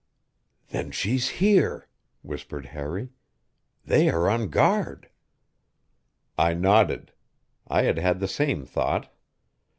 [0.69, 1.87] "Then she's here!"
[2.23, 3.09] whispered Harry.
[3.85, 5.11] "They are on guard."
[6.39, 7.13] I nodded;
[7.67, 9.11] I had had the same thought.